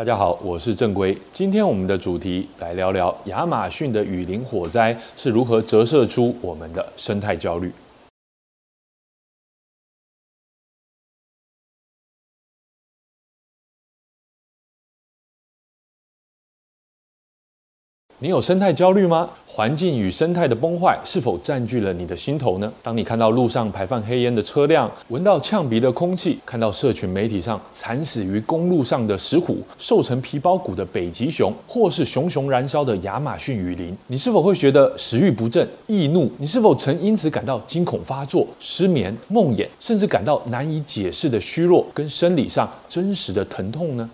[0.00, 1.14] 大家好，我是正规。
[1.30, 7.70] 今天我们的主题来聊聊亚马逊的雨林火灾是如何折射出我们的生态焦虑。
[18.20, 19.28] 你有生态焦虑吗？
[19.52, 22.72] 环境与生态的崩坏是否占据了你的心头呢？
[22.82, 36.30] 当你看到路上排放黑烟的车辆，闻到呛鼻的空气，看到社群媒体上惨死于公路上的石虎、瘦成皮包骨的北极熊，或是熊熊燃烧的亚马逊雨林，你是否会觉得食欲不振、易怒？
[36.38, 44.08] 你是否曾因此感到惊恐发作、失眠、梦魇，甚至感到难以解释的虚弱跟生理上真实的疼痛呢？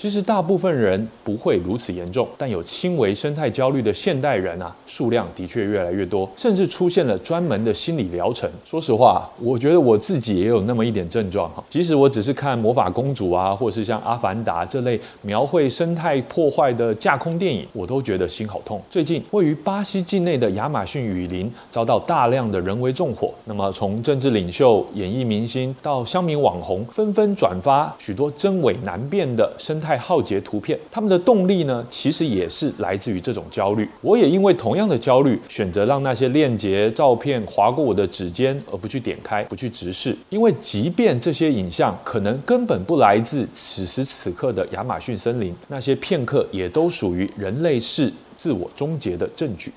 [0.00, 8.50] 其实大部分人不会如此严重，但有轻微生态焦虑的现代人啊，数量的确越来越多，甚至出现了专门的心理疗程。
[8.64, 11.62] 说实话，我觉得我自己也有那么一点症状哈。
[11.68, 18.80] 即使我只是看魔法公主啊，或是像阿凡达这类描绘生态破坏的架空电影，我都觉得心好痛。
[18.90, 29.89] 最近，位于巴西境内的亚马逊雨林遭到大量的人为纵火，那么从政治领袖、演艺明星到乡民网红，纷纷转发许多真伪难辨的生态。
[29.90, 33.88] 太浩劫图片，他们的动力呢，其实也是来自于这种焦虑。
[34.02, 40.16] 我也因为同样的焦虑，选择让那些链接照片划过我的指尖，而不去点开，不去直视。
[40.28, 49.72] 因为即便这些影像可能根本不来自此时此刻的亚马逊森林，那些片刻也都属于人类是自我终结的证据。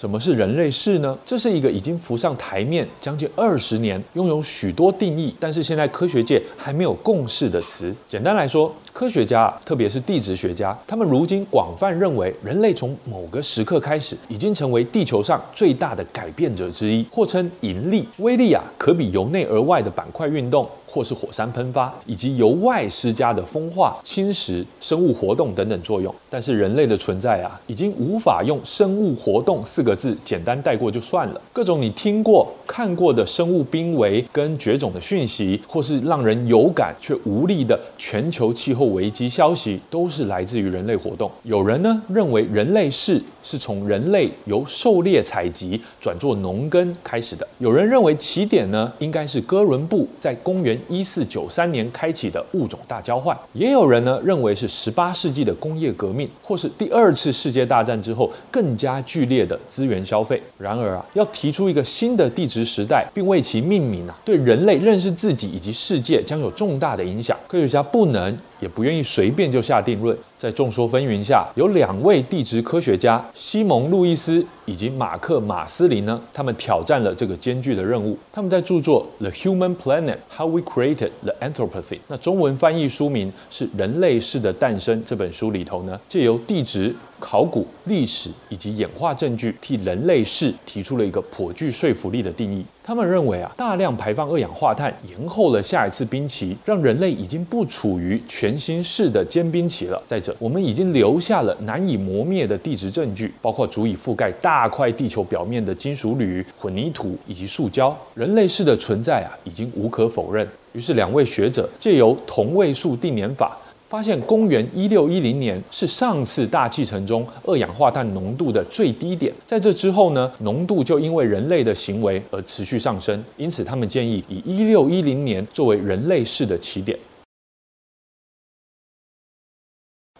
[0.00, 1.18] 什么是人类世呢？
[1.26, 7.92] 这是一个已经浮上台面将近二十年，拥有许多定义，但是现在科学界还没有共识的词。
[8.08, 18.08] 简单来说，科学家，特别是地质学家，他们如今广泛认为，人类从某个时刻开始，已经成为地球上最大的改变者之一，或称引力。
[18.18, 20.68] 威力啊，可比由内而外的板块运动。
[20.90, 26.12] 或是火山喷发，以及由外施加的风化、侵蚀、生物活动等等作用。
[26.30, 31.40] 但是人类的存在啊，已经无法用“生物活动”四个字简单带过就算了。
[31.52, 41.30] 各种你听过、看过的生物濒危跟绝种的讯息，或是让人有感却无力的 全球气候危机消息，都是来自于人类活动。
[41.42, 47.46] 有人呢认为人类世是从人类由狩猎采集转做农耕开始的。
[47.58, 50.78] 有人认为起点呢应该是哥伦布在公元。
[50.88, 60.40] 一四九三年开启的物种大交换，也有人呢认为是十八世纪的工业革命，或是第二次世界大战之后更加剧烈的资源消费。
[60.56, 67.36] 然而啊，要提出一个新的地质时代，并为其命名啊，对人类认识自己以及世界将有重大的影响。
[67.46, 70.16] 科学家不能也不愿意随便就下定论。
[70.38, 78.16] 在众说纷纭下，有两位地质科学家西蒙·路易斯以及马克·马斯林呢，他们挑战了这个艰巨的任务。
[78.32, 86.94] 他们在著作《The Human Planet: How We Created the Anthropocene》那中文翻译书名是《人类世的诞生》这本书里头呢，借由地质。
[87.20, 92.64] 考古、历史以及演化证据，替人类世提出了一个颇具说服力的定义。
[92.84, 100.00] 他们认为啊，大量排放二氧化碳延后了下一次冰期，让人类已经不处于全新世的坚冰期了。
[100.06, 107.96] 在我们已经留下了难以磨灭的地质证据，包括足以覆盖大块地球表面的金属铝、混凝土以及塑胶。
[108.14, 110.46] 人类世的存在啊，已经无可否认。
[110.72, 113.56] 于是，两位学者借由同位素定年法。
[113.88, 126.98] 发现公元一六一零年是上次大气层中二氧化碳浓度的最低点，在这之后呢，浓度就因为人类的行为而持续上升，因此他们建议以一六一零年作为人类世的起点。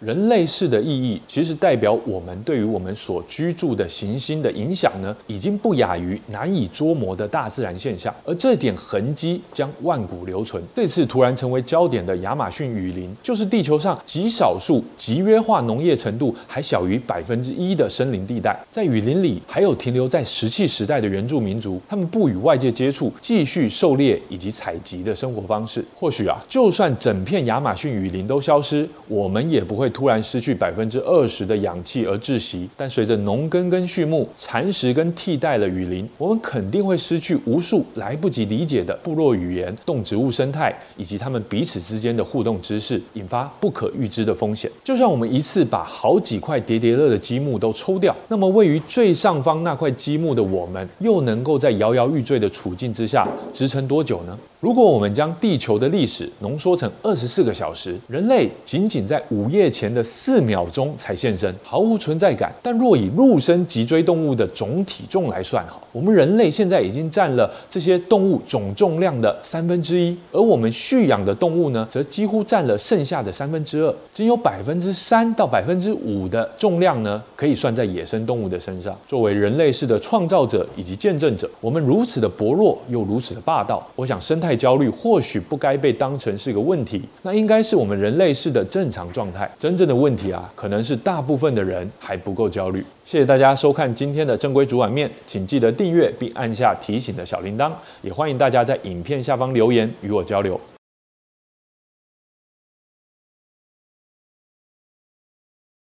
[0.01, 10.63] 人类世的意义，其实代表我们对于我们所居住的行星的影响呢，已经不亚于难以捉摸的大自然现象，而这点痕迹将万古留存。
[10.73, 18.57] 这次突然成为焦点的亚马逊雨林，就是地球上极少数集约化农业程度还小于百分之一的森林地带。
[18.71, 25.85] 在雨林里，还有停留在石器时代的原住民族，他们不与外界接触，继续狩猎以及采集的生活方式。
[25.97, 29.88] 或许啊，就算整片亚马逊雨林都消失，我们也不会。
[29.91, 44.71] 突然失去百分之二十的氧气而窒息，但随着农耕跟畜牧、蚕食跟替代了雨林，我们肯定会失去无数来不及理解的部落语言、动植物生态以及他们彼此之间的互动知识，引发不可预知的风险。
[44.83, 54.39] 就像我们一次把好几块叠叠乐的积木都抽掉，那么位于最上方那块积木的我们，又能够在摇摇欲坠的处境之下支撑多久呢？
[54.61, 62.53] 如果我们将地球的历史浓缩成二十四个小时，人类仅仅在午夜前的四秒钟才现身，毫无存在感。
[62.61, 78.99] 但若以陆生脊椎动物的总体重来算，哈，我们人类现在已经占了这些动物总重量的三分之一，而我们蓄养的动物呢，则几乎占了剩下的三分之二，仅有百分之三到百分之五的重量呢，可以算在野生动物的身上。
[79.07, 84.48] 作为人类世的创造者以及见证者，我们如此的薄弱又如此的霸道，我想生态。
[84.49, 89.47] 太焦虑或许不该被当成是个问题，那应该是我们人类式的正常状态。
[89.59, 92.83] 真正的问题啊，可能是大部分的人还不够焦虑。
[93.05, 100.59] 谢谢大家收看今天的正规煮碗面，请记得订阅并按下提醒的小铃铛，也欢迎大家在影片下方留言与我交流。